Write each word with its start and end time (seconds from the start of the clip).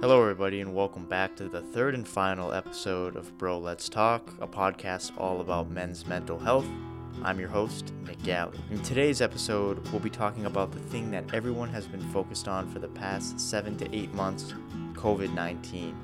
Hello, 0.00 0.22
everybody, 0.22 0.60
and 0.60 0.76
welcome 0.76 1.04
back 1.06 1.34
to 1.34 1.48
the 1.48 1.60
third 1.60 1.92
and 1.92 2.06
final 2.06 2.52
episode 2.52 3.16
of 3.16 3.36
Bro 3.36 3.58
Let's 3.58 3.88
Talk, 3.88 4.32
a 4.40 4.46
podcast 4.46 5.10
all 5.18 5.40
about 5.40 5.72
men's 5.72 6.06
mental 6.06 6.38
health. 6.38 6.68
I'm 7.24 7.40
your 7.40 7.48
host, 7.48 7.92
Nick 8.06 8.22
Galley. 8.22 8.60
In 8.70 8.80
today's 8.80 9.20
episode, 9.20 9.84
we'll 9.88 9.98
be 9.98 10.08
talking 10.08 10.46
about 10.46 10.70
the 10.70 10.78
thing 10.78 11.10
that 11.10 11.34
everyone 11.34 11.68
has 11.70 11.88
been 11.88 12.08
focused 12.12 12.46
on 12.46 12.68
for 12.68 12.78
the 12.78 12.86
past 12.86 13.40
seven 13.40 13.76
to 13.78 13.92
eight 13.92 14.14
months 14.14 14.54
COVID 14.92 15.34
19. 15.34 15.96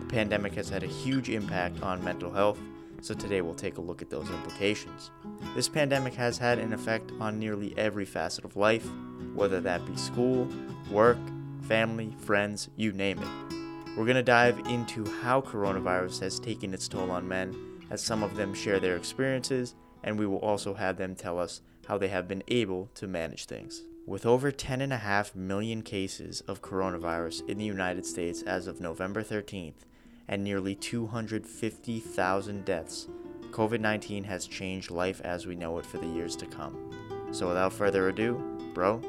The 0.00 0.06
pandemic 0.06 0.54
has 0.54 0.70
had 0.70 0.82
a 0.82 0.86
huge 0.86 1.28
impact 1.28 1.82
on 1.82 2.02
mental 2.02 2.30
health, 2.30 2.58
so 3.02 3.12
today 3.12 3.42
we'll 3.42 3.52
take 3.52 3.76
a 3.76 3.82
look 3.82 4.00
at 4.00 4.08
those 4.08 4.30
implications. 4.30 5.10
This 5.54 5.68
pandemic 5.68 6.14
has 6.14 6.38
had 6.38 6.58
an 6.58 6.72
effect 6.72 7.12
on 7.20 7.38
nearly 7.38 7.76
every 7.76 8.06
facet 8.06 8.46
of 8.46 8.56
life, 8.56 8.88
whether 9.34 9.60
that 9.60 9.84
be 9.84 9.96
school, 9.96 10.48
work, 10.90 11.18
family, 11.64 12.14
friends, 12.18 12.68
you 12.76 12.92
name 12.92 13.18
it. 13.18 13.54
We're 13.96 14.04
going 14.04 14.16
to 14.16 14.22
dive 14.22 14.58
into 14.66 15.04
how 15.22 15.40
coronavirus 15.40 16.20
has 16.20 16.38
taken 16.38 16.74
its 16.74 16.88
toll 16.88 17.10
on 17.10 17.26
men, 17.26 17.54
as 17.90 18.02
some 18.02 18.22
of 18.22 18.36
them 18.36 18.52
share 18.52 18.80
their 18.80 18.96
experiences, 18.96 19.74
and 20.02 20.18
we 20.18 20.26
will 20.26 20.38
also 20.38 20.74
have 20.74 20.96
them 20.96 21.14
tell 21.14 21.38
us 21.38 21.62
how 21.86 21.96
they 21.96 22.08
have 22.08 22.28
been 22.28 22.42
able 22.48 22.90
to 22.94 23.06
manage 23.06 23.46
things. 23.46 23.84
With 24.06 24.26
over 24.26 24.52
10.5 24.52 25.34
million 25.34 25.82
cases 25.82 26.42
of 26.42 26.60
coronavirus 26.60 27.48
in 27.48 27.56
the 27.56 27.64
United 27.64 28.04
States 28.04 28.42
as 28.42 28.66
of 28.66 28.80
November 28.80 29.22
13th 29.22 29.86
and 30.28 30.44
nearly 30.44 30.74
250,000 30.74 32.64
deaths, 32.64 33.08
COVID 33.50 33.80
19 33.80 34.24
has 34.24 34.46
changed 34.46 34.90
life 34.90 35.20
as 35.22 35.46
we 35.46 35.54
know 35.54 35.78
it 35.78 35.86
for 35.86 35.98
the 35.98 36.08
years 36.08 36.36
to 36.36 36.46
come. 36.46 36.90
So, 37.32 37.48
without 37.48 37.72
further 37.72 38.08
ado, 38.08 38.34
bro, 38.74 39.00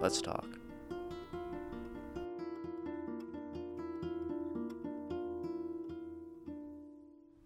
let's 0.00 0.20
talk. 0.20 0.44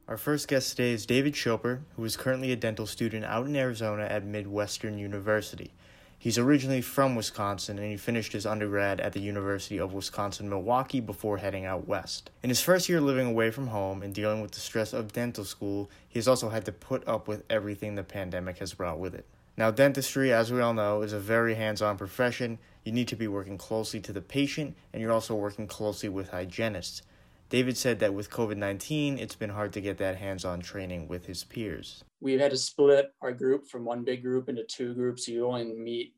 Our 0.08 0.16
first 0.16 0.48
guest 0.48 0.70
today 0.70 0.92
is 0.92 1.04
David 1.04 1.34
Schoper, 1.34 1.80
who 1.94 2.04
is 2.06 2.16
currently 2.16 2.50
a 2.50 2.56
dental 2.56 2.86
student 2.86 3.26
out 3.26 3.44
in 3.44 3.54
Arizona 3.54 4.04
at 4.04 4.24
Midwestern 4.24 4.96
University. 4.96 5.70
He's 6.18 6.38
originally 6.38 6.80
from 6.80 7.14
Wisconsin 7.14 7.78
and 7.78 7.90
he 7.90 7.98
finished 7.98 8.32
his 8.32 8.46
undergrad 8.46 9.02
at 9.02 9.12
the 9.12 9.20
University 9.20 9.76
of 9.76 9.92
Wisconsin 9.92 10.48
Milwaukee 10.48 11.00
before 11.00 11.36
heading 11.36 11.66
out 11.66 11.86
west. 11.86 12.30
In 12.42 12.48
his 12.48 12.62
first 12.62 12.88
year 12.88 13.02
living 13.02 13.26
away 13.26 13.50
from 13.50 13.66
home 13.66 14.02
and 14.02 14.14
dealing 14.14 14.40
with 14.40 14.52
the 14.52 14.60
stress 14.60 14.94
of 14.94 15.12
dental 15.12 15.44
school, 15.44 15.90
he 16.08 16.18
has 16.18 16.26
also 16.26 16.48
had 16.48 16.64
to 16.64 16.72
put 16.72 17.06
up 17.06 17.28
with 17.28 17.44
everything 17.50 17.94
the 17.94 18.02
pandemic 18.02 18.60
has 18.60 18.72
brought 18.72 18.98
with 18.98 19.14
it. 19.14 19.26
Now, 19.58 19.70
dentistry, 19.70 20.32
as 20.32 20.50
we 20.50 20.62
all 20.62 20.72
know, 20.72 21.02
is 21.02 21.12
a 21.12 21.20
very 21.20 21.54
hands 21.54 21.82
on 21.82 21.98
profession. 21.98 22.58
You 22.82 22.92
need 22.92 23.08
to 23.08 23.16
be 23.16 23.28
working 23.28 23.58
closely 23.58 24.00
to 24.00 24.14
the 24.14 24.22
patient 24.22 24.74
and 24.94 25.02
you're 25.02 25.12
also 25.12 25.34
working 25.34 25.66
closely 25.66 26.08
with 26.08 26.30
hygienists. 26.30 27.02
David 27.50 27.78
said 27.78 27.98
that 28.00 28.12
with 28.12 28.30
COVID 28.30 28.56
19, 28.56 29.18
it's 29.18 29.34
been 29.34 29.50
hard 29.50 29.72
to 29.72 29.80
get 29.80 29.98
that 29.98 30.16
hands 30.16 30.44
on 30.44 30.60
training 30.60 31.08
with 31.08 31.26
his 31.26 31.44
peers. 31.44 32.04
We've 32.20 32.40
had 32.40 32.50
to 32.50 32.58
split 32.58 33.12
our 33.22 33.32
group 33.32 33.68
from 33.68 33.84
one 33.84 34.04
big 34.04 34.22
group 34.22 34.48
into 34.48 34.64
two 34.64 34.94
groups. 34.94 35.28
You 35.28 35.46
only 35.46 35.64
meet 35.64 36.14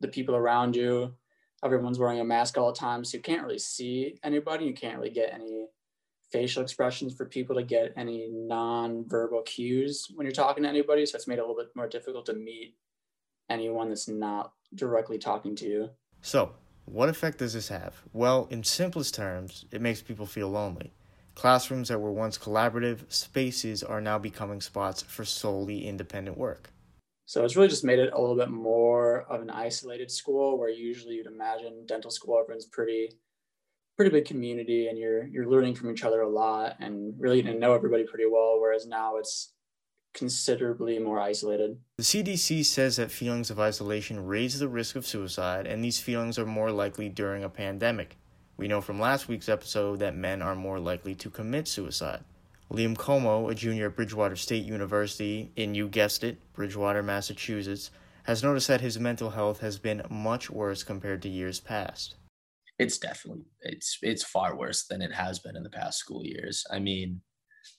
the 0.00 0.08
people 0.08 0.36
around 0.36 0.76
you. 0.76 1.14
Everyone's 1.64 1.98
wearing 1.98 2.20
a 2.20 2.24
mask 2.24 2.56
all 2.56 2.72
the 2.72 2.78
time. 2.78 3.04
So 3.04 3.16
you 3.16 3.22
can't 3.22 3.42
really 3.42 3.58
see 3.58 4.18
anybody. 4.22 4.66
You 4.66 4.74
can't 4.74 4.98
really 4.98 5.10
get 5.10 5.34
any 5.34 5.66
facial 6.30 6.62
expressions 6.62 7.14
for 7.14 7.24
people 7.24 7.56
to 7.56 7.64
get 7.64 7.94
any 7.96 8.28
non-verbal 8.30 9.42
cues 9.42 10.06
when 10.14 10.26
you're 10.26 10.32
talking 10.32 10.62
to 10.62 10.68
anybody. 10.68 11.04
So 11.06 11.16
it's 11.16 11.26
made 11.26 11.38
it 11.38 11.40
a 11.40 11.46
little 11.46 11.56
bit 11.56 11.74
more 11.74 11.88
difficult 11.88 12.26
to 12.26 12.34
meet 12.34 12.76
anyone 13.50 13.88
that's 13.88 14.08
not 14.08 14.52
directly 14.74 15.18
talking 15.18 15.56
to 15.56 15.66
you. 15.66 15.90
So, 16.20 16.52
what 16.90 17.08
effect 17.08 17.38
does 17.38 17.54
this 17.54 17.68
have? 17.68 18.02
Well, 18.12 18.48
in 18.50 18.64
simplest 18.64 19.14
terms, 19.14 19.66
it 19.70 19.80
makes 19.80 20.02
people 20.02 20.26
feel 20.26 20.48
lonely. 20.48 20.92
Classrooms 21.34 21.88
that 21.88 22.00
were 22.00 22.12
once 22.12 22.36
collaborative 22.36 23.12
spaces 23.12 23.82
are 23.82 24.00
now 24.00 24.18
becoming 24.18 24.60
spots 24.60 25.02
for 25.02 25.24
solely 25.24 25.86
independent 25.86 26.36
work. 26.36 26.70
So 27.26 27.44
it's 27.44 27.56
really 27.56 27.68
just 27.68 27.84
made 27.84 27.98
it 27.98 28.12
a 28.12 28.20
little 28.20 28.36
bit 28.36 28.48
more 28.48 29.22
of 29.30 29.42
an 29.42 29.50
isolated 29.50 30.10
school 30.10 30.58
where 30.58 30.70
usually 30.70 31.16
you'd 31.16 31.26
imagine 31.26 31.84
dental 31.86 32.10
school 32.10 32.40
everyone's 32.40 32.64
pretty 32.64 33.10
pretty 33.96 34.10
big 34.10 34.24
community 34.24 34.88
and 34.88 34.98
you're 34.98 35.26
you're 35.26 35.50
learning 35.50 35.74
from 35.74 35.90
each 35.90 36.04
other 36.04 36.22
a 36.22 36.28
lot 36.28 36.76
and 36.80 37.12
really 37.18 37.42
getting 37.42 37.60
to 37.60 37.60
know 37.60 37.74
everybody 37.74 38.04
pretty 38.04 38.24
well 38.24 38.58
whereas 38.58 38.86
now 38.86 39.16
it's 39.16 39.52
considerably 40.18 40.98
more 40.98 41.20
isolated. 41.20 41.78
The 41.96 42.02
CDC 42.02 42.64
says 42.64 42.96
that 42.96 43.10
feelings 43.10 43.50
of 43.50 43.60
isolation 43.60 44.26
raise 44.26 44.58
the 44.58 44.68
risk 44.68 44.96
of 44.96 45.06
suicide, 45.06 45.66
and 45.66 45.82
these 45.82 46.00
feelings 46.00 46.38
are 46.38 46.46
more 46.46 46.72
likely 46.72 47.08
during 47.08 47.44
a 47.44 47.48
pandemic. 47.48 48.16
We 48.56 48.66
know 48.66 48.80
from 48.80 49.00
last 49.00 49.28
week's 49.28 49.48
episode 49.48 50.00
that 50.00 50.16
men 50.16 50.42
are 50.42 50.56
more 50.56 50.80
likely 50.80 51.14
to 51.16 51.30
commit 51.30 51.68
suicide. 51.68 52.24
Liam 52.72 52.98
Como, 52.98 53.48
a 53.48 53.54
junior 53.54 53.86
at 53.86 53.96
Bridgewater 53.96 54.36
State 54.36 54.64
University 54.64 55.52
in, 55.56 55.74
you 55.74 55.88
guessed 55.88 56.24
it, 56.24 56.38
Bridgewater, 56.52 57.02
Massachusetts, 57.02 57.90
has 58.24 58.42
noticed 58.42 58.68
that 58.68 58.82
his 58.82 58.98
mental 58.98 59.30
health 59.30 59.60
has 59.60 59.78
been 59.78 60.02
much 60.10 60.50
worse 60.50 60.82
compared 60.82 61.22
to 61.22 61.28
years 61.28 61.60
past. 61.60 62.16
It's 62.78 62.98
definitely 62.98 63.44
it's 63.62 63.98
it's 64.02 64.22
far 64.22 64.56
worse 64.56 64.86
than 64.86 65.02
it 65.02 65.12
has 65.12 65.38
been 65.40 65.56
in 65.56 65.64
the 65.64 65.70
past 65.70 65.98
school 65.98 66.24
years. 66.24 66.64
I 66.70 66.78
mean, 66.78 67.20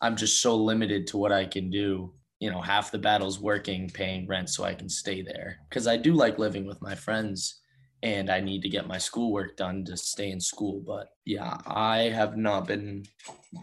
I'm 0.01 0.15
just 0.15 0.41
so 0.41 0.55
limited 0.55 1.07
to 1.07 1.17
what 1.17 1.31
I 1.31 1.45
can 1.45 1.69
do 1.69 2.13
you 2.39 2.49
know 2.49 2.61
half 2.61 2.91
the 2.91 2.97
battle's 2.97 3.39
working 3.39 3.89
paying 3.89 4.27
rent 4.27 4.49
so 4.49 4.63
i 4.63 4.73
can 4.73 4.89
stay 4.89 5.21
there. 5.21 5.57
Because 5.69 5.87
i 5.87 5.97
do 5.97 6.13
like 6.13 6.39
living 6.39 6.65
with 6.65 6.81
my 6.81 6.95
friends 6.95 7.61
and 8.01 8.29
i 8.29 8.39
need 8.39 8.61
to 8.61 8.69
get 8.69 8.87
my 8.87 8.97
schoolwork 8.97 9.57
done 9.57 9.83
to 9.83 9.97
stay 9.97 10.31
in 10.31 10.39
school 10.39 10.81
but 10.87 11.07
yeah 11.25 11.57
i 11.65 11.97
have 11.97 12.37
not 12.37 12.65
been 12.65 13.03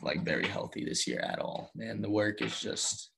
like 0.03 0.23
very 0.23 0.47
healthy 0.47 0.85
this 0.85 1.07
year 1.07 1.21
at 1.21 1.39
all 1.39 1.71
man. 1.75 2.03
The 2.03 2.11
work 2.11 2.43
is 2.43 2.61
just 2.61 3.11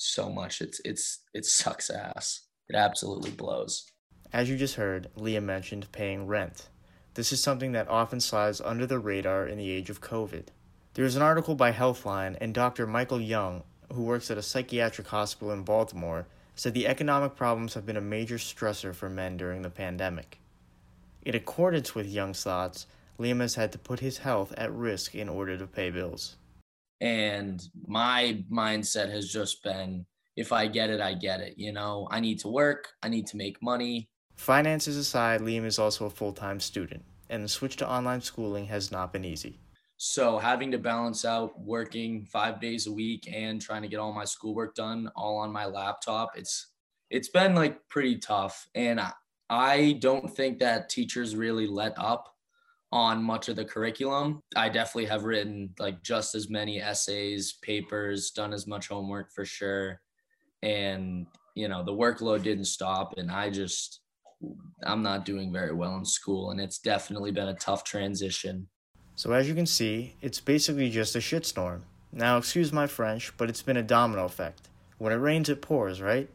so 0.00 0.30
much. 0.30 0.60
It's 0.60 0.80
it's 0.84 1.20
it 1.34 1.44
sucks 1.44 1.90
ass. 1.90 2.42
It 2.68 2.76
absolutely 2.76 3.30
blows. 3.30 3.84
As 4.32 4.48
you 4.48 4.56
just 4.56 4.76
heard 4.76 5.08
Liam 5.16 5.44
mentioned 5.44 5.90
paying 5.92 6.26
rent. 6.26 6.68
This 7.14 7.32
is 7.32 7.42
something 7.42 7.72
that 7.72 7.88
often 7.88 8.20
slides 8.20 8.60
under 8.60 8.86
the 8.86 8.98
radar 8.98 9.46
in 9.46 9.58
the 9.58 9.70
age 9.70 9.90
of 9.90 10.00
covid. 10.00 10.46
There's 10.94 11.16
an 11.16 11.22
article 11.22 11.54
by 11.54 11.72
Healthline, 11.72 12.36
and 12.40 12.54
Dr. 12.54 12.86
Michael 12.86 13.20
Young 13.20 13.62
who 13.92 14.02
works 14.02 14.30
at 14.30 14.38
a 14.38 14.42
psychiatric 14.42 15.08
hospital 15.08 15.52
in 15.52 15.62
Baltimore, 15.62 16.26
said 16.54 16.74
the 16.74 16.86
economic 16.86 17.36
problems 17.36 17.74
have 17.74 17.86
been 17.86 17.96
a 17.96 18.02
major 18.02 18.36
stressor 18.36 18.94
for 18.94 19.08
men 19.08 19.36
during 19.36 19.62
the 19.62 19.70
pandemic. 19.70 20.38
In 21.22 21.34
accordance 21.34 21.94
with 21.94 22.06
Young's 22.06 22.42
thoughts, 22.42 22.86
Liam 23.18 23.40
has 23.40 23.54
had 23.54 23.72
to 23.72 23.78
put 23.78 24.00
his 24.00 24.18
health 24.18 24.52
at 24.56 24.72
risk 24.72 25.14
in 25.14 25.28
order 25.28 25.56
to 25.58 25.66
pay 25.66 25.90
bills. 25.90 26.36
And 27.00 27.62
my 27.86 28.44
mindset 28.50 29.10
has 29.10 29.28
just 29.28 29.62
been 29.62 30.06
if 30.36 30.52
I 30.52 30.68
get 30.68 30.90
it, 30.90 31.00
I 31.00 31.14
get 31.14 31.40
it. 31.40 31.54
You 31.58 31.72
know, 31.72 32.08
I 32.10 32.20
need 32.20 32.38
to 32.40 32.48
work, 32.48 32.88
I 33.02 33.08
need 33.08 33.26
to 33.28 33.36
make 33.36 33.62
money. 33.62 34.08
Finances 34.36 34.96
aside, 34.96 35.42
Liam 35.42 35.66
is 35.66 35.78
also 35.78 36.06
a 36.06 36.10
full 36.10 36.32
time 36.32 36.60
student, 36.60 37.04
and 37.28 37.44
the 37.44 37.48
switch 37.48 37.76
to 37.76 37.90
online 37.90 38.22
schooling 38.22 38.66
has 38.66 38.90
not 38.90 39.12
been 39.12 39.24
easy. 39.24 39.58
So 40.02 40.38
having 40.38 40.70
to 40.70 40.78
balance 40.78 41.26
out 41.26 41.60
working 41.60 42.24
five 42.24 42.58
days 42.58 42.86
a 42.86 42.92
week 42.92 43.28
and 43.30 43.60
trying 43.60 43.82
to 43.82 43.88
get 43.88 44.00
all 44.00 44.14
my 44.14 44.24
schoolwork 44.24 44.74
done 44.74 45.10
all 45.14 45.36
on 45.36 45.52
my 45.52 45.66
laptop, 45.66 46.38
it's 46.38 46.68
it's 47.10 47.28
been 47.28 47.54
like 47.54 47.86
pretty 47.90 48.16
tough. 48.16 48.66
And 48.74 48.98
I, 48.98 49.12
I 49.50 49.98
don't 50.00 50.34
think 50.34 50.58
that 50.60 50.88
teachers 50.88 51.36
really 51.36 51.66
let 51.66 51.92
up 51.98 52.34
on 52.90 53.22
much 53.22 53.50
of 53.50 53.56
the 53.56 53.64
curriculum. 53.66 54.40
I 54.56 54.70
definitely 54.70 55.04
have 55.04 55.24
written 55.24 55.74
like 55.78 56.02
just 56.02 56.34
as 56.34 56.48
many 56.48 56.80
essays, 56.80 57.58
papers, 57.60 58.30
done 58.30 58.54
as 58.54 58.66
much 58.66 58.88
homework 58.88 59.30
for 59.30 59.44
sure. 59.44 60.00
And 60.62 61.26
you 61.54 61.68
know, 61.68 61.84
the 61.84 61.92
workload 61.92 62.42
didn't 62.42 62.64
stop 62.64 63.18
and 63.18 63.30
I 63.30 63.50
just 63.50 64.00
I'm 64.82 65.02
not 65.02 65.26
doing 65.26 65.52
very 65.52 65.74
well 65.74 65.96
in 65.96 66.06
school 66.06 66.52
and 66.52 66.58
it's 66.58 66.78
definitely 66.78 67.32
been 67.32 67.48
a 67.48 67.54
tough 67.54 67.84
transition 67.84 68.66
so 69.20 69.32
as 69.32 69.46
you 69.46 69.54
can 69.54 69.66
see, 69.66 70.14
it's 70.22 70.40
basically 70.40 70.88
just 70.88 71.14
a 71.14 71.18
shitstorm. 71.18 71.82
Now, 72.10 72.38
excuse 72.38 72.72
my 72.72 72.86
French, 72.86 73.36
but 73.36 73.50
it's 73.50 73.60
been 73.60 73.76
a 73.76 73.82
domino 73.82 74.24
effect. 74.24 74.70
When 74.96 75.12
it 75.12 75.16
rains, 75.16 75.50
it 75.50 75.60
pours, 75.60 76.00
right? 76.00 76.30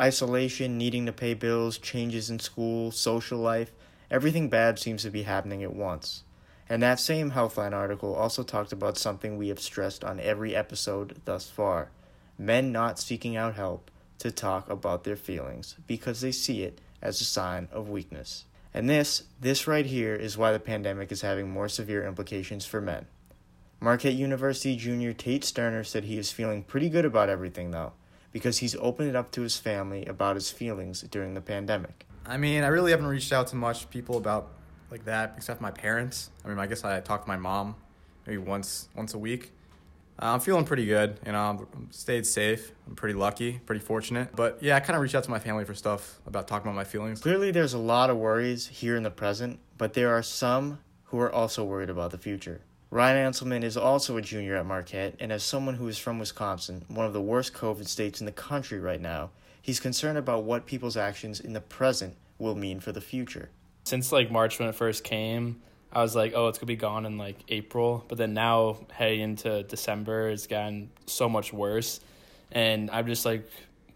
Isolation, 0.00 0.78
needing 0.78 1.04
to 1.04 1.12
pay 1.12 1.34
bills, 1.34 1.76
changes 1.76 2.30
in 2.30 2.38
school, 2.38 2.90
social 2.90 3.38
life, 3.38 3.70
everything 4.10 4.48
bad 4.48 4.78
seems 4.78 5.02
to 5.02 5.10
be 5.10 5.24
happening 5.24 5.62
at 5.62 5.74
once. 5.74 6.22
And 6.70 6.82
that 6.82 6.98
same 6.98 7.32
Healthline 7.32 7.74
article 7.74 8.14
also 8.14 8.42
talked 8.42 8.72
about 8.72 8.96
something 8.96 9.36
we 9.36 9.48
have 9.48 9.60
stressed 9.60 10.02
on 10.02 10.18
every 10.18 10.56
episode 10.56 11.20
thus 11.26 11.50
far 11.50 11.90
men 12.38 12.72
not 12.72 12.98
seeking 12.98 13.36
out 13.36 13.56
help 13.56 13.90
to 14.20 14.30
talk 14.30 14.70
about 14.70 15.04
their 15.04 15.16
feelings 15.16 15.76
because 15.86 16.22
they 16.22 16.32
see 16.32 16.62
it 16.62 16.80
as 17.02 17.20
a 17.20 17.24
sign 17.24 17.68
of 17.70 17.90
weakness. 17.90 18.46
And 18.74 18.88
this, 18.88 19.24
this 19.40 19.66
right 19.66 19.84
here, 19.84 20.14
is 20.14 20.38
why 20.38 20.52
the 20.52 20.58
pandemic 20.58 21.12
is 21.12 21.20
having 21.20 21.50
more 21.50 21.68
severe 21.68 22.06
implications 22.06 22.64
for 22.64 22.80
men. 22.80 23.06
Marquette 23.80 24.14
University 24.14 24.76
junior 24.76 25.12
Tate 25.12 25.44
Sterner 25.44 25.84
said 25.84 26.04
he 26.04 26.16
is 26.16 26.32
feeling 26.32 26.62
pretty 26.62 26.88
good 26.88 27.04
about 27.04 27.28
everything, 27.28 27.70
though, 27.70 27.92
because 28.32 28.58
he's 28.58 28.76
opened 28.76 29.08
it 29.08 29.16
up 29.16 29.30
to 29.32 29.42
his 29.42 29.58
family 29.58 30.06
about 30.06 30.36
his 30.36 30.50
feelings 30.50 31.02
during 31.02 31.34
the 31.34 31.40
pandemic. 31.40 32.06
I 32.24 32.36
mean, 32.36 32.62
I 32.62 32.68
really 32.68 32.92
haven't 32.92 33.06
reached 33.06 33.32
out 33.32 33.48
to 33.48 33.56
much 33.56 33.90
people 33.90 34.16
about 34.16 34.52
like 34.90 35.04
that, 35.06 35.34
except 35.36 35.60
my 35.60 35.70
parents. 35.70 36.30
I 36.44 36.48
mean, 36.48 36.58
I 36.58 36.66
guess 36.66 36.84
I 36.84 37.00
talk 37.00 37.22
to 37.22 37.28
my 37.28 37.36
mom 37.36 37.74
maybe 38.26 38.38
once 38.38 38.88
once 38.94 39.14
a 39.14 39.18
week. 39.18 39.52
Uh, 40.22 40.34
I'm 40.34 40.40
feeling 40.40 40.64
pretty 40.64 40.86
good. 40.86 41.18
You 41.26 41.32
know, 41.32 41.66
I'm 41.74 41.90
stayed 41.90 42.24
safe. 42.24 42.70
I'm 42.86 42.94
pretty 42.94 43.14
lucky, 43.14 43.58
pretty 43.66 43.80
fortunate. 43.80 44.28
But 44.36 44.62
yeah, 44.62 44.76
I 44.76 44.80
kind 44.80 44.94
of 44.94 45.02
reach 45.02 45.16
out 45.16 45.24
to 45.24 45.30
my 45.30 45.40
family 45.40 45.64
for 45.64 45.74
stuff 45.74 46.20
about 46.28 46.46
talking 46.46 46.68
about 46.68 46.76
my 46.76 46.84
feelings. 46.84 47.20
Clearly, 47.20 47.50
there's 47.50 47.74
a 47.74 47.78
lot 47.78 48.08
of 48.08 48.18
worries 48.18 48.68
here 48.68 48.94
in 48.94 49.02
the 49.02 49.10
present, 49.10 49.58
but 49.78 49.94
there 49.94 50.14
are 50.14 50.22
some 50.22 50.78
who 51.06 51.18
are 51.18 51.32
also 51.32 51.64
worried 51.64 51.90
about 51.90 52.12
the 52.12 52.18
future. 52.18 52.60
Ryan 52.88 53.32
Anselman 53.32 53.64
is 53.64 53.76
also 53.76 54.16
a 54.16 54.22
junior 54.22 54.54
at 54.54 54.64
Marquette, 54.64 55.16
and 55.18 55.32
as 55.32 55.42
someone 55.42 55.74
who 55.74 55.88
is 55.88 55.98
from 55.98 56.20
Wisconsin, 56.20 56.84
one 56.86 57.06
of 57.06 57.12
the 57.12 57.20
worst 57.20 57.52
COVID 57.52 57.88
states 57.88 58.20
in 58.20 58.26
the 58.26 58.32
country 58.32 58.78
right 58.78 59.00
now, 59.00 59.30
he's 59.60 59.80
concerned 59.80 60.18
about 60.18 60.44
what 60.44 60.66
people's 60.66 60.96
actions 60.96 61.40
in 61.40 61.52
the 61.52 61.60
present 61.60 62.14
will 62.38 62.54
mean 62.54 62.78
for 62.78 62.92
the 62.92 63.00
future. 63.00 63.48
Since 63.84 64.12
like 64.12 64.30
March 64.30 64.60
when 64.60 64.68
it 64.68 64.74
first 64.76 65.02
came, 65.02 65.62
I 65.92 66.02
was 66.02 66.16
like, 66.16 66.32
oh, 66.34 66.48
it's 66.48 66.58
gonna 66.58 66.68
be 66.68 66.76
gone 66.76 67.04
in 67.04 67.18
like 67.18 67.36
April. 67.48 68.04
But 68.08 68.16
then 68.18 68.32
now 68.32 68.78
heading 68.90 69.20
into 69.20 69.62
December, 69.62 70.30
it's 70.30 70.46
gotten 70.46 70.90
so 71.06 71.28
much 71.28 71.52
worse, 71.52 72.00
and 72.50 72.90
I'm 72.90 73.06
just 73.06 73.26
like 73.26 73.46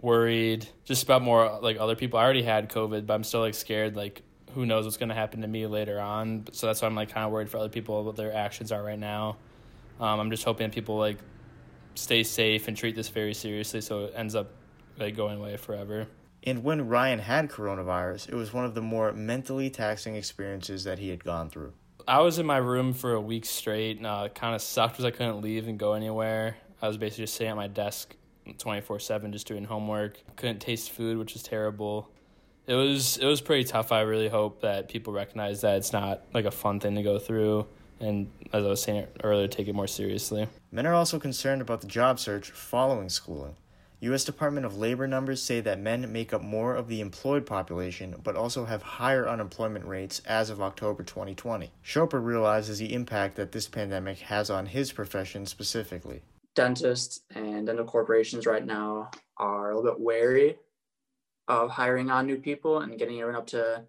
worried 0.02 0.68
just 0.84 1.02
about 1.04 1.22
more 1.22 1.58
like 1.62 1.78
other 1.78 1.96
people. 1.96 2.18
I 2.18 2.24
already 2.24 2.42
had 2.42 2.70
COVID, 2.70 3.06
but 3.06 3.14
I'm 3.14 3.24
still 3.24 3.40
like 3.40 3.54
scared. 3.54 3.96
Like, 3.96 4.22
who 4.52 4.66
knows 4.66 4.84
what's 4.84 4.98
gonna 4.98 5.14
happen 5.14 5.40
to 5.40 5.48
me 5.48 5.66
later 5.66 5.98
on? 5.98 6.44
So 6.52 6.66
that's 6.66 6.82
why 6.82 6.88
I'm 6.88 6.94
like 6.94 7.10
kind 7.10 7.24
of 7.24 7.32
worried 7.32 7.48
for 7.48 7.56
other 7.56 7.70
people 7.70 8.04
what 8.04 8.16
their 8.16 8.34
actions 8.34 8.72
are 8.72 8.82
right 8.82 8.98
now. 8.98 9.38
Um, 9.98 10.20
I'm 10.20 10.30
just 10.30 10.44
hoping 10.44 10.70
people 10.70 10.98
like 10.98 11.16
stay 11.94 12.22
safe 12.22 12.68
and 12.68 12.76
treat 12.76 12.94
this 12.94 13.08
very 13.08 13.32
seriously, 13.32 13.80
so 13.80 14.04
it 14.04 14.12
ends 14.14 14.34
up 14.34 14.50
like 14.98 15.16
going 15.16 15.38
away 15.38 15.56
forever. 15.56 16.06
And 16.44 16.62
when 16.62 16.88
Ryan 16.88 17.18
had 17.18 17.50
coronavirus, 17.50 18.28
it 18.28 18.34
was 18.34 18.52
one 18.52 18.64
of 18.64 18.74
the 18.74 18.82
more 18.82 19.12
mentally 19.12 19.70
taxing 19.70 20.14
experiences 20.14 20.84
that 20.84 20.98
he 20.98 21.08
had 21.08 21.24
gone 21.24 21.50
through. 21.50 21.72
I 22.08 22.20
was 22.20 22.38
in 22.38 22.46
my 22.46 22.58
room 22.58 22.92
for 22.92 23.14
a 23.14 23.20
week 23.20 23.44
straight, 23.44 23.96
and 23.96 24.06
uh, 24.06 24.24
it 24.26 24.34
kind 24.34 24.54
of 24.54 24.62
sucked 24.62 24.94
because 24.94 25.04
I 25.04 25.10
couldn't 25.10 25.40
leave 25.40 25.66
and 25.66 25.76
go 25.76 25.94
anywhere. 25.94 26.56
I 26.80 26.86
was 26.86 26.96
basically 26.96 27.24
just 27.24 27.34
sitting 27.34 27.50
at 27.50 27.56
my 27.56 27.66
desk 27.66 28.14
24 28.58 29.00
7 29.00 29.32
just 29.32 29.48
doing 29.48 29.64
homework. 29.64 30.20
Couldn't 30.36 30.60
taste 30.60 30.92
food, 30.92 31.18
which 31.18 31.34
was 31.34 31.42
terrible. 31.42 32.08
It 32.66 32.74
was 32.74 33.16
it 33.16 33.26
was 33.26 33.40
pretty 33.40 33.64
tough. 33.64 33.90
I 33.90 34.02
really 34.02 34.28
hope 34.28 34.60
that 34.60 34.88
people 34.88 35.12
recognize 35.12 35.62
that 35.62 35.78
it's 35.78 35.92
not 35.92 36.22
like 36.32 36.44
a 36.44 36.50
fun 36.50 36.78
thing 36.78 36.94
to 36.94 37.02
go 37.02 37.18
through, 37.18 37.66
and 37.98 38.30
as 38.52 38.64
I 38.64 38.68
was 38.68 38.82
saying 38.82 39.06
earlier, 39.24 39.48
take 39.48 39.66
it 39.66 39.74
more 39.74 39.86
seriously. 39.86 40.48
Men 40.70 40.86
are 40.86 40.94
also 40.94 41.18
concerned 41.18 41.60
about 41.60 41.80
the 41.80 41.86
job 41.88 42.20
search 42.20 42.50
following 42.50 43.08
schooling. 43.08 43.56
U.S. 44.00 44.24
Department 44.24 44.66
of 44.66 44.76
Labor 44.76 45.06
numbers 45.06 45.42
say 45.42 45.60
that 45.62 45.80
men 45.80 46.12
make 46.12 46.34
up 46.34 46.42
more 46.42 46.74
of 46.74 46.86
the 46.86 47.00
employed 47.00 47.46
population, 47.46 48.14
but 48.22 48.36
also 48.36 48.66
have 48.66 48.82
higher 48.82 49.26
unemployment 49.26 49.86
rates 49.86 50.20
as 50.26 50.50
of 50.50 50.60
October 50.60 51.02
2020. 51.02 51.72
Chopra 51.82 52.22
realizes 52.22 52.78
the 52.78 52.92
impact 52.92 53.36
that 53.36 53.52
this 53.52 53.68
pandemic 53.68 54.18
has 54.18 54.50
on 54.50 54.66
his 54.66 54.92
profession 54.92 55.46
specifically. 55.46 56.20
Dentists 56.54 57.20
and 57.34 57.66
dental 57.66 57.86
corporations 57.86 58.46
right 58.46 58.64
now 58.64 59.10
are 59.38 59.70
a 59.70 59.76
little 59.76 59.92
bit 59.92 60.00
wary 60.00 60.56
of 61.48 61.70
hiring 61.70 62.10
on 62.10 62.26
new 62.26 62.36
people 62.36 62.80
and 62.80 62.98
getting 62.98 63.18
everyone 63.20 63.40
up 63.40 63.46
to, 63.46 63.82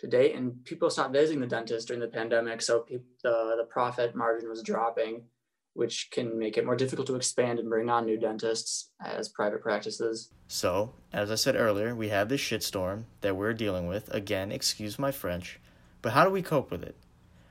to 0.00 0.06
date. 0.06 0.34
And 0.34 0.62
people 0.66 0.90
stopped 0.90 1.14
visiting 1.14 1.40
the 1.40 1.46
dentist 1.46 1.88
during 1.88 2.00
the 2.00 2.08
pandemic, 2.08 2.60
so 2.60 2.80
people, 2.80 3.06
the, 3.22 3.54
the 3.56 3.64
profit 3.64 4.14
margin 4.14 4.50
was 4.50 4.62
dropping 4.62 5.22
which 5.76 6.08
can 6.10 6.38
make 6.38 6.56
it 6.56 6.64
more 6.64 6.74
difficult 6.74 7.06
to 7.06 7.16
expand 7.16 7.58
and 7.58 7.68
bring 7.68 7.88
on 7.88 8.06
new 8.06 8.18
dentists 8.18 8.90
as 9.04 9.28
private 9.28 9.62
practices. 9.62 10.30
So, 10.48 10.94
as 11.12 11.30
I 11.30 11.34
said 11.34 11.54
earlier, 11.54 11.94
we 11.94 12.08
have 12.08 12.28
this 12.28 12.40
shitstorm 12.40 13.04
that 13.20 13.36
we're 13.36 13.52
dealing 13.52 13.86
with. 13.86 14.12
Again, 14.14 14.50
excuse 14.50 14.98
my 14.98 15.12
French, 15.12 15.60
but 16.02 16.12
how 16.12 16.24
do 16.24 16.30
we 16.30 16.42
cope 16.42 16.70
with 16.70 16.82
it? 16.82 16.96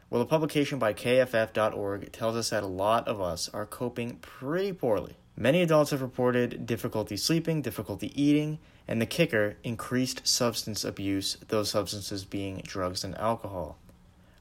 Well, 0.09 0.21
a 0.21 0.25
publication 0.25 0.79
by 0.79 0.93
KFF.org 0.93 2.11
tells 2.11 2.35
us 2.35 2.49
that 2.49 2.63
a 2.63 2.67
lot 2.67 3.07
of 3.07 3.21
us 3.21 3.49
are 3.53 3.65
coping 3.65 4.17
pretty 4.17 4.71
poorly. 4.73 5.17
Many 5.37 5.61
adults 5.61 5.91
have 5.91 6.01
reported 6.01 6.65
difficulty 6.65 7.17
sleeping, 7.17 7.61
difficulty 7.61 8.11
eating, 8.19 8.59
and 8.87 9.01
the 9.01 9.05
kicker, 9.05 9.57
increased 9.63 10.25
substance 10.27 10.85
abuse, 10.85 11.37
those 11.49 11.69
substances 11.71 12.23
being 12.23 12.61
drugs 12.63 13.03
and 13.03 13.17
alcohol. 13.17 13.77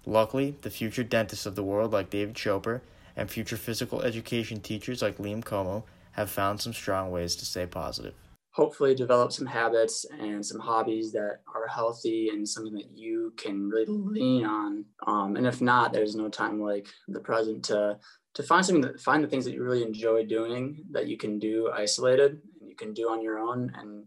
Luckily, 0.07 0.57
the 0.63 0.71
future 0.71 1.03
dentists 1.03 1.47
of 1.47 1.57
the 1.57 1.65
world, 1.65 1.93
like 1.93 2.11
David 2.11 2.35
Chopra, 2.35 2.81
and 3.17 3.31
future 3.31 3.57
physical 3.57 4.03
education 4.03 4.61
teachers 4.61 5.03
like 5.03 5.19
Liam 5.19 5.45
Como 5.45 5.85
have 6.13 6.31
found 6.31 6.61
some 6.61 6.73
strong 6.73 7.11
ways 7.11 7.37
to 7.37 7.45
stay 7.45 7.67
positive. 7.67 8.15
Hopefully, 8.53 8.95
develop 8.95 9.33
some 9.33 9.47
habits 9.47 10.07
and 10.21 10.45
some 10.45 10.61
hobbies 10.61 11.11
that 11.13 11.41
are 11.53 11.67
healthy 11.67 12.29
and 12.29 12.49
something 12.49 12.75
that 12.75 12.91
you 12.97 13.33
can 13.37 13.69
really 13.69 13.87
lean 13.89 14.45
on. 14.45 14.85
Um, 15.09 15.35
and 15.35 15.45
if 15.45 15.61
not, 15.61 15.93
there's 15.93 16.15
no 16.15 16.29
time 16.29 16.61
like 16.61 16.87
the 17.09 17.19
present 17.19 17.65
to 17.65 17.99
to 18.35 18.43
find 18.43 18.65
something 18.65 18.83
that 18.83 19.01
find 19.01 19.23
the 19.23 19.29
things 19.29 19.45
that 19.45 19.55
you 19.55 19.63
really 19.63 19.83
enjoy 19.83 20.25
doing 20.25 20.85
that 20.91 21.07
you 21.07 21.17
can 21.17 21.39
do 21.39 21.71
isolated 21.73 22.41
and 22.61 22.69
you 22.69 22.77
can 22.77 22.93
do 22.93 23.09
on 23.09 23.23
your 23.23 23.39
own 23.39 23.73
and 23.77 24.05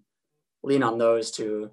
lean 0.64 0.84
on 0.84 0.98
those 0.98 1.32
to 1.32 1.72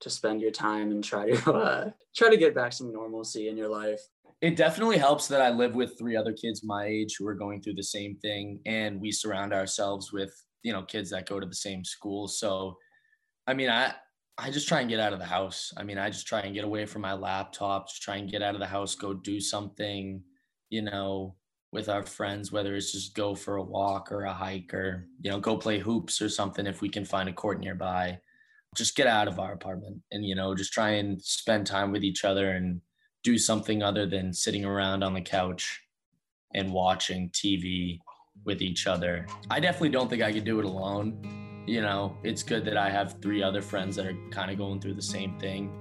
to 0.00 0.10
spend 0.10 0.40
your 0.40 0.50
time 0.50 0.90
and 0.90 1.02
try 1.02 1.30
to 1.30 1.52
uh, 1.52 1.90
try 2.14 2.28
to 2.28 2.36
get 2.36 2.54
back 2.54 2.72
some 2.72 2.92
normalcy 2.92 3.48
in 3.48 3.56
your 3.56 3.68
life 3.68 4.00
it 4.44 4.56
definitely 4.56 4.98
helps 4.98 5.26
that 5.26 5.40
I 5.40 5.48
live 5.48 5.74
with 5.74 5.96
three 5.98 6.16
other 6.16 6.34
kids 6.34 6.62
my 6.62 6.84
age 6.84 7.16
who 7.18 7.26
are 7.26 7.34
going 7.34 7.62
through 7.62 7.76
the 7.76 7.82
same 7.82 8.14
thing, 8.16 8.60
and 8.66 9.00
we 9.00 9.10
surround 9.10 9.54
ourselves 9.54 10.12
with 10.12 10.34
you 10.62 10.70
know 10.70 10.82
kids 10.82 11.08
that 11.10 11.26
go 11.26 11.40
to 11.40 11.46
the 11.46 11.54
same 11.54 11.82
school. 11.82 12.28
So, 12.28 12.76
I 13.46 13.54
mean, 13.54 13.70
I 13.70 13.94
I 14.36 14.50
just 14.50 14.68
try 14.68 14.80
and 14.80 14.90
get 14.90 15.00
out 15.00 15.14
of 15.14 15.18
the 15.18 15.24
house. 15.24 15.72
I 15.78 15.82
mean, 15.82 15.96
I 15.96 16.10
just 16.10 16.26
try 16.26 16.40
and 16.40 16.54
get 16.54 16.64
away 16.64 16.84
from 16.84 17.00
my 17.00 17.14
laptop, 17.14 17.88
just 17.88 18.02
try 18.02 18.16
and 18.16 18.30
get 18.30 18.42
out 18.42 18.54
of 18.54 18.60
the 18.60 18.66
house, 18.66 18.94
go 18.94 19.14
do 19.14 19.40
something, 19.40 20.22
you 20.68 20.82
know, 20.82 21.36
with 21.72 21.88
our 21.88 22.02
friends, 22.02 22.52
whether 22.52 22.74
it's 22.74 22.92
just 22.92 23.14
go 23.14 23.34
for 23.34 23.56
a 23.56 23.62
walk 23.62 24.12
or 24.12 24.24
a 24.24 24.32
hike 24.32 24.74
or, 24.74 25.08
you 25.22 25.30
know, 25.30 25.40
go 25.40 25.56
play 25.56 25.78
hoops 25.78 26.20
or 26.20 26.28
something 26.28 26.66
if 26.66 26.82
we 26.82 26.90
can 26.90 27.06
find 27.06 27.30
a 27.30 27.32
court 27.32 27.60
nearby. 27.60 28.18
Just 28.76 28.94
get 28.94 29.06
out 29.06 29.28
of 29.28 29.38
our 29.38 29.54
apartment 29.54 30.02
and, 30.12 30.26
you 30.26 30.34
know, 30.34 30.54
just 30.54 30.72
try 30.74 30.90
and 30.90 31.22
spend 31.22 31.66
time 31.66 31.92
with 31.92 32.04
each 32.04 32.24
other 32.24 32.50
and 32.50 32.82
do 33.24 33.38
something 33.38 33.82
other 33.82 34.06
than 34.06 34.32
sitting 34.32 34.64
around 34.64 35.02
on 35.02 35.14
the 35.14 35.20
couch 35.20 35.80
and 36.54 36.70
watching 36.72 37.30
TV 37.30 37.98
with 38.44 38.60
each 38.60 38.86
other. 38.86 39.26
I 39.50 39.58
definitely 39.60 39.88
don't 39.88 40.08
think 40.08 40.22
I 40.22 40.30
could 40.30 40.44
do 40.44 40.58
it 40.60 40.66
alone. 40.66 41.64
You 41.66 41.80
know, 41.80 42.16
it's 42.22 42.42
good 42.42 42.66
that 42.66 42.76
I 42.76 42.90
have 42.90 43.16
three 43.22 43.42
other 43.42 43.62
friends 43.62 43.96
that 43.96 44.06
are 44.06 44.16
kind 44.30 44.50
of 44.50 44.58
going 44.58 44.80
through 44.80 44.94
the 44.94 45.02
same 45.02 45.38
thing. 45.40 45.72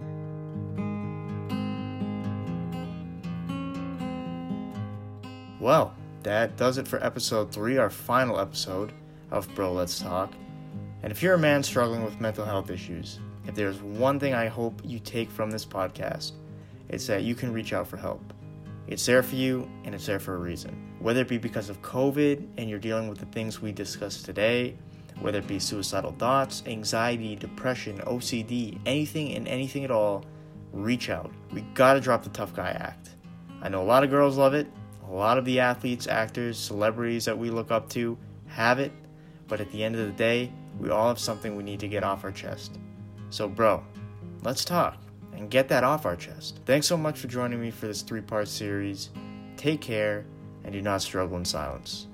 Well, 5.59 5.93
that 6.23 6.55
does 6.55 6.77
it 6.77 6.87
for 6.87 7.03
episode 7.03 7.51
three, 7.51 7.77
our 7.77 7.89
final 7.89 8.39
episode 8.39 8.93
of 9.31 9.53
Bro 9.53 9.73
Let's 9.73 9.99
Talk. 9.99 10.33
And 11.03 11.11
if 11.11 11.21
you're 11.21 11.33
a 11.33 11.39
man 11.39 11.61
struggling 11.61 12.05
with 12.05 12.21
mental 12.21 12.45
health 12.45 12.69
issues, 12.69 13.19
if 13.45 13.55
there's 13.55 13.81
one 13.81 14.17
thing 14.17 14.33
I 14.33 14.47
hope 14.47 14.81
you 14.85 14.99
take 14.99 15.29
from 15.29 15.51
this 15.51 15.65
podcast, 15.65 16.31
it's 16.93 17.07
that 17.07 17.23
you 17.23 17.33
can 17.33 17.51
reach 17.51 17.73
out 17.73 17.87
for 17.87 17.97
help. 17.97 18.21
It's 18.85 19.05
there 19.05 19.23
for 19.23 19.35
you 19.35 19.67
and 19.83 19.95
it's 19.95 20.05
there 20.05 20.19
for 20.19 20.35
a 20.35 20.37
reason. 20.37 20.95
Whether 20.99 21.21
it 21.21 21.27
be 21.27 21.39
because 21.39 21.69
of 21.69 21.81
COVID 21.81 22.47
and 22.57 22.69
you're 22.69 22.79
dealing 22.79 23.07
with 23.07 23.17
the 23.17 23.25
things 23.25 23.61
we 23.61 23.71
discussed 23.71 24.25
today, 24.25 24.77
whether 25.19 25.39
it 25.39 25.47
be 25.47 25.57
suicidal 25.57 26.11
thoughts, 26.11 26.61
anxiety, 26.67 27.35
depression, 27.35 27.97
OCD, 27.99 28.79
anything 28.85 29.33
and 29.33 29.47
anything 29.47 29.83
at 29.83 29.91
all, 29.91 30.23
reach 30.71 31.09
out. 31.09 31.31
We 31.51 31.61
gotta 31.73 31.99
drop 31.99 32.23
the 32.23 32.29
tough 32.29 32.53
guy 32.53 32.69
act. 32.69 33.09
I 33.61 33.69
know 33.69 33.81
a 33.81 33.85
lot 33.85 34.03
of 34.03 34.11
girls 34.11 34.37
love 34.37 34.53
it. 34.53 34.67
A 35.07 35.11
lot 35.11 35.37
of 35.37 35.45
the 35.45 35.59
athletes, 35.59 36.07
actors, 36.07 36.59
celebrities 36.59 37.25
that 37.25 37.37
we 37.37 37.49
look 37.49 37.71
up 37.71 37.89
to 37.89 38.17
have 38.47 38.79
it. 38.79 38.91
But 39.47 39.61
at 39.61 39.71
the 39.71 39.83
end 39.83 39.95
of 39.95 40.05
the 40.05 40.13
day, 40.13 40.51
we 40.79 40.89
all 40.89 41.07
have 41.07 41.19
something 41.19 41.55
we 41.55 41.63
need 41.63 41.79
to 41.79 41.87
get 41.87 42.03
off 42.03 42.23
our 42.23 42.31
chest. 42.31 42.77
So, 43.29 43.47
bro, 43.47 43.83
let's 44.43 44.63
talk 44.63 45.02
and 45.35 45.49
get 45.49 45.67
that 45.69 45.83
off 45.83 46.05
our 46.05 46.15
chest. 46.15 46.59
Thanks 46.65 46.87
so 46.87 46.97
much 46.97 47.19
for 47.19 47.27
joining 47.27 47.61
me 47.61 47.71
for 47.71 47.87
this 47.87 48.01
three 48.01 48.21
part 48.21 48.47
series. 48.47 49.09
Take 49.57 49.81
care 49.81 50.25
and 50.63 50.73
do 50.73 50.81
not 50.81 51.01
struggle 51.01 51.37
in 51.37 51.45
silence. 51.45 52.07